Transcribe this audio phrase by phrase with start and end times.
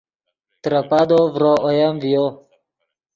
[0.61, 2.25] ترے پادو ڤرو اوئیم ڤیو